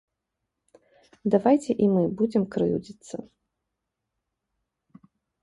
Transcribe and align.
Давайце 1.35 1.71
і 1.75 1.85
мы 1.97 2.03
будзем 2.23 2.43
крыўдзіцца. 2.57 3.15